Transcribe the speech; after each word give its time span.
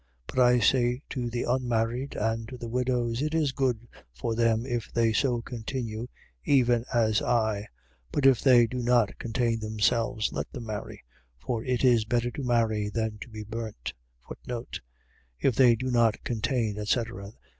7:8. 0.29 0.35
But 0.35 0.39
I 0.39 0.59
say 0.59 1.01
to 1.11 1.29
the 1.29 1.43
unmarried 1.43 2.15
and 2.15 2.47
to 2.47 2.57
the 2.57 2.67
widows: 2.67 3.21
It 3.21 3.35
is 3.35 3.51
good 3.51 3.87
for 4.11 4.33
them 4.33 4.65
if 4.65 4.91
they 4.91 5.13
so 5.13 5.43
continue, 5.43 6.07
even 6.43 6.85
as 6.91 7.21
I. 7.21 7.59
7:9. 8.07 8.07
But 8.11 8.25
if 8.25 8.41
they 8.41 8.65
do 8.65 8.81
not 8.81 9.15
contain 9.19 9.59
themselves, 9.59 10.31
let 10.31 10.51
them 10.51 10.65
marry. 10.65 11.03
For 11.37 11.63
it 11.63 11.83
is 11.83 12.05
better 12.05 12.31
to 12.31 12.43
marry 12.43 12.89
than 12.89 13.19
to 13.19 13.29
be 13.29 13.43
burnt. 13.43 13.93
If 15.39 15.53
they 15.55 15.75
do 15.75 15.91
not 15.91 16.23
contain, 16.23 16.79
etc... 16.79 17.33